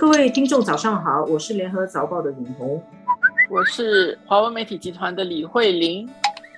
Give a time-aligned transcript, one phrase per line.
[0.00, 2.82] 各位听众早上好，我是联合早报的李红，
[3.50, 6.08] 我是华文媒体集团的李慧玲。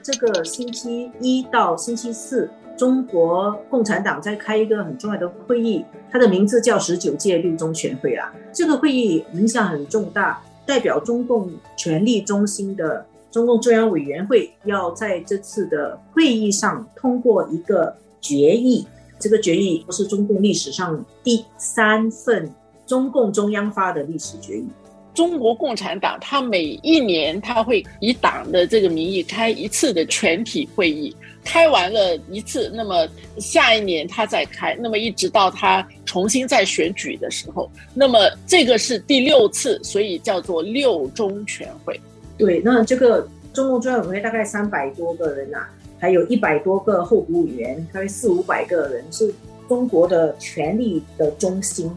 [0.00, 8.32] 这个星期一到星期四，中国共产党在开一个很重要的会议，它的名字叫十九届六中全会啦。
[8.52, 18.86] 这个会议影响很重大，代表中共权力中心的中共中央委员会要在这次的会议上通过一个决议。
[19.18, 22.48] 这个决议是中共历史上第三份
[22.92, 24.68] 中共中央发的历史决议。
[25.14, 41.98] 中国共产党，它每一年它会以党的这个名义开一次的全体会议，开完了一次，那么下一年它再开，那么一直到它重新再选举的时候，那么这个是第六次，所以叫做六中全会。
[42.36, 45.66] 对，那这个中共中央委员会大概三百多个人呐，
[45.98, 49.34] 还有一百多个候补委员，大概四五百个人，是
[49.66, 51.90] 中国的权力的中心。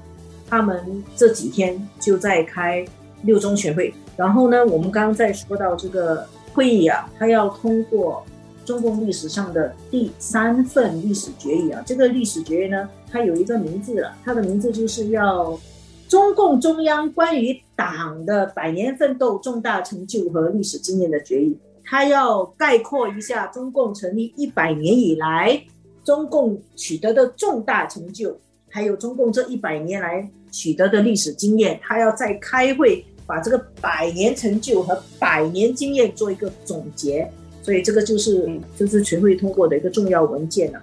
[0.48, 2.86] 他们这几天就在开。
[3.24, 8.24] 六中全会，然后呢，我们刚刚在说到这个会议啊，它要通过
[8.64, 11.82] 中共历史上的第三份历史决议啊。
[11.88, 15.60] 这个历史决议呢，它有一个名字了，它的名字就是要
[16.08, 21.58] 中共中央关于党的百年奋斗重大成就和历史经验的决议。
[21.84, 25.60] 它要概括一下中共成立一百年以来
[26.04, 28.38] 中共取得的重大成就，
[28.76, 31.80] 还有中共这一百年来取得的历史经验。
[31.82, 33.06] 他要再开会。
[33.28, 37.28] 把这个百年成就和百年经验做一个总结，
[37.64, 40.80] 所以这个就是就是全会通过的一个重要文件了。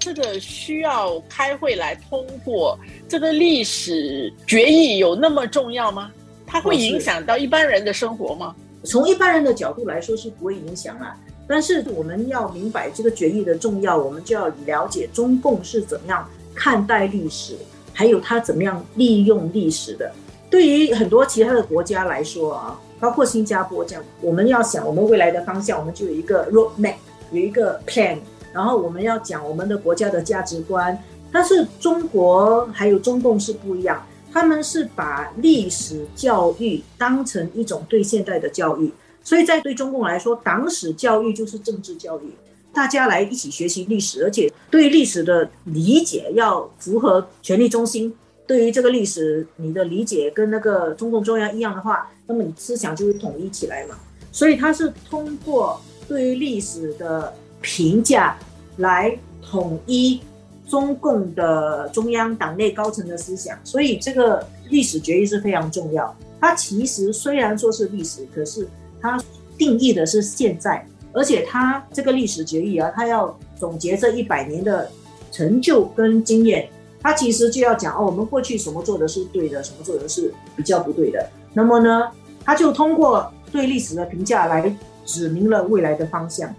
[0.00, 2.76] 这个需要开会来通过
[3.08, 6.10] 这个历史决议有那么重要吗？
[6.44, 8.56] 它会影响到一般人的生活吗？
[8.82, 17.56] 从一般人的角度来说是不会影响啊，但是我们要明白这个决议的重要，我们就要了解中共是怎么样看待历史，
[17.92, 20.10] 还有他怎么样利用历史的。
[20.50, 26.94] 对于很多其他的国家来说啊，包括新加坡这样，我们要想我们未来的方向，我们就有一个 roadmap，
[27.30, 28.16] 有一个 plan，
[28.52, 30.98] 然后我们要讲我们的国家的价值观。
[31.32, 38.90] 但是中国还有中共是不一样，他们是把历史教育当成一种对现代的教育，
[39.22, 42.32] 所以在对中共来说，党史教育就是政治教育，
[42.76, 48.14] 大家来一起学习历史，而且对历史的理解要符合权力中心。
[48.46, 53.96] 对于这个历史，你的理解跟那个中共中央一样的话，那么你思想就会统一起来嘛。
[54.30, 57.32] 所以它是通过对于历史的
[57.62, 58.36] 评价
[58.76, 60.20] 来统一
[60.68, 63.58] 中共的中央党内高层的思想。
[63.64, 66.14] 所以这个历史决议是非常重要。
[66.38, 68.68] 它其实虽然说是历史，可是
[69.00, 69.18] 它
[69.56, 70.86] 定义的是现在，
[71.16, 74.86] 而且他这个历史决议啊，他要总结这一百年的
[75.32, 76.68] 成就跟经验。
[77.00, 81.26] 他其实就要讲哦，我们过去什么做的是对的，什么做的是比较不对的。
[81.54, 82.10] 那么呢，
[82.44, 84.70] 他就通过对历史的评价来
[85.06, 86.54] 指明了未来的方向。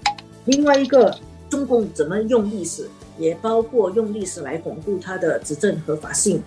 [0.45, 1.15] 另外一个，
[1.49, 2.89] 中共怎么用历史，
[3.19, 6.41] 也包括用历史来巩固他的执政合法性。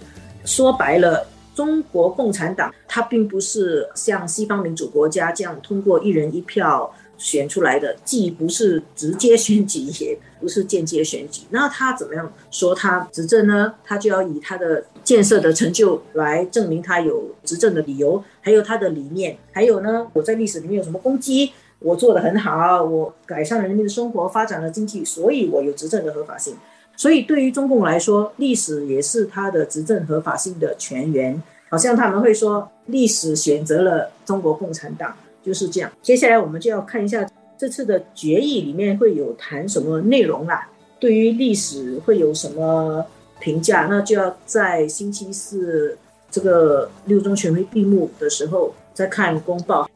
[0.44, 6.90] 说白了，中国共产党它并不是像西方民主国家这样通过一人一票。
[7.20, 13.74] 选出来的既不是直接选举，也不是间接选举，那他怎么样说他执政呢？
[13.84, 26.56] 他就要以他的建设的成就来证明他有执政的理由，还有他的理念，还有呢，我在历史里面有什么攻击，我做的很好，我改善了人民的生活，发展了经济，所以我有执政的合法性。
[26.96, 31.40] 所以对于中共来说，历史也是他的执政合法性的泉源。
[31.68, 35.14] 好像他们会说，历史选择了中国共产党。
[35.42, 40.68] 就是这样，接下来我们就要看一下这次的决议里面会有谈什么内容啦。
[40.98, 43.04] 对于历史会有什么
[43.40, 45.96] 评价，那就要在星期四
[46.30, 49.88] 这个六中全会闭幕的时候再看公报。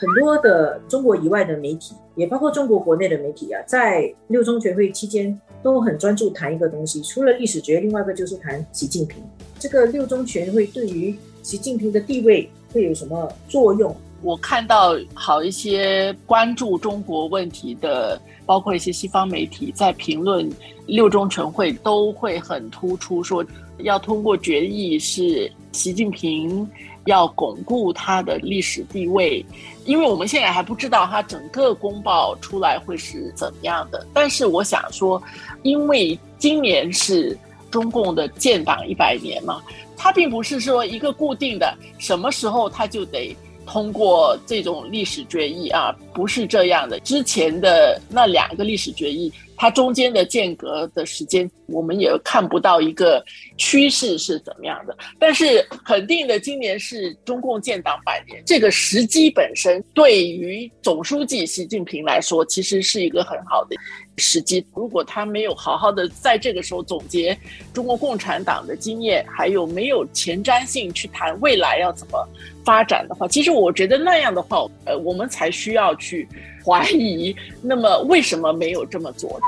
[0.00, 9.22] 很多的中国以外的媒体，也包括中国国内的媒体啊，在六中全会期间都很专注谈一个东西，除了历史决，另外一个就是谈习近平。
[9.58, 13.96] 这个六中全会对于习近平的地位会有什么作用？
[14.24, 20.50] 我看到好一些关注中国问题的，包括一些西方媒体在评论
[20.86, 23.44] 六中全会，都会很突出说，
[23.80, 26.66] 要通过决议是习近平
[27.04, 29.44] 要巩固他的历史地位，
[29.84, 34.06] 因为我们现在还不知道他整个公报出来会是怎么样的。
[34.14, 35.22] 但是我想说，
[35.62, 37.38] 因为今年是
[37.70, 39.62] 中共的建党一百年嘛，
[39.98, 43.36] 它并不是说一个固定的什么时候他就得。
[43.66, 46.98] 通过这种历史决议啊，不是这样的。
[47.00, 53.24] 之前的那两个历史决议它中间的间隔的时间，我们也看不到一个
[53.56, 54.96] 趋势是怎么样的。
[55.18, 63.76] 但是肯定的，今年是中共建党百年，这个时机本身对于总书记习近平来说，其实是一个很好的
[64.16, 64.66] 时机。
[64.74, 67.36] 如果他没有好好的在这个时候总结
[67.72, 72.28] 中国共产党的经验，还有没有前瞻性去谈未来要怎么
[72.64, 76.28] 发展的话，其实我觉得那样的话，呃，我们才需要去。
[76.64, 79.40] 怀疑，那么为什么没有这么做？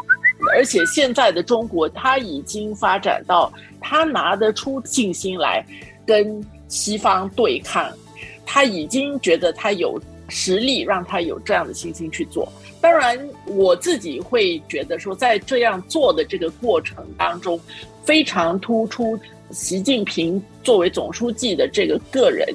[0.55, 5.65] 而且现在的中国，他已经发展到他拿得出信心来
[6.07, 7.91] 跟西方对抗，
[8.45, 12.53] 他已经觉得他有实力，让他有这样的信心去做。
[12.81, 17.59] 当然，我自己会觉得说，在这样做的这个过程当中，
[18.05, 19.19] 非常突出
[19.51, 22.47] 习近平作为总书记的这个个人。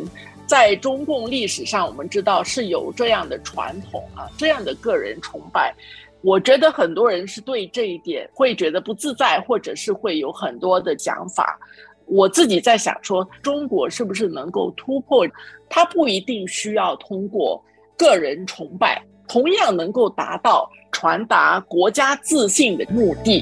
[0.52, 5.74] 在中共历史上，我们知道是有这样的传统啊，这样的个人崇拜。
[6.22, 11.58] 我觉得很多人是对这一点会觉得不自在，或者是会有很多的讲法。
[12.06, 15.26] 我自己在想说，中国是不是能够突破？
[15.70, 17.64] 它不一定需要通过
[17.98, 23.42] 个人崇拜，同样能够达到传达国家自信的目的。